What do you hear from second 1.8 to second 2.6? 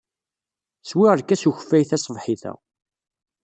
taṣebḥit-a.